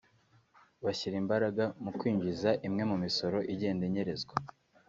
[0.83, 4.35] bashyira imbaraga mu kwinjiza imwe mu misoro igenda inyerezwa